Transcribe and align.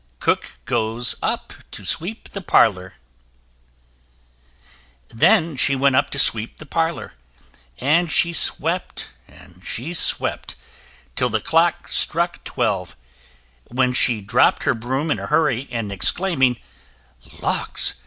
[Illustration: 0.19 0.41
Cook 0.55 0.65
goes 0.65 1.15
up 1.21 1.53
to 1.69 1.85
sweep 1.85 2.29
the 2.29 2.41
Parlor] 2.41 2.95
Then 5.09 5.55
she 5.55 5.75
went 5.75 5.95
up 5.95 6.09
to 6.09 6.17
sweep 6.17 6.57
the 6.57 6.65
parlor, 6.65 7.13
and 7.77 8.11
she 8.11 8.33
swept 8.33 9.09
and 9.27 9.61
she 9.63 9.93
swept 9.93 10.55
till 11.15 11.29
the 11.29 11.39
clock 11.39 11.87
struck 11.89 12.43
twelve, 12.43 12.95
when 13.65 13.93
she 13.93 14.21
dropped 14.21 14.63
her 14.63 14.73
broom 14.73 15.11
in 15.11 15.19
a 15.19 15.27
hurry, 15.27 15.67
and 15.69 15.91
exclaiming, 15.91 16.59
"Lawks! 17.39 17.93